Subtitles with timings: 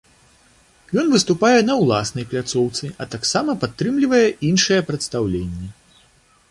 [1.01, 5.67] Ён выступае на ўласнай пляцоўцы, а таксама падтрымлівае іншыя прадстаўленні.